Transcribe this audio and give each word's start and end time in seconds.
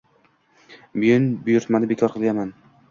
Men 1.03 1.29
buyurtmamni 1.45 1.95
beкоr 1.95 2.17
qilaman. 2.19 2.57